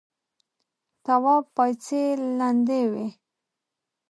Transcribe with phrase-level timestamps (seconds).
[1.05, 2.03] تواب پايڅې
[2.39, 3.07] لندې وې.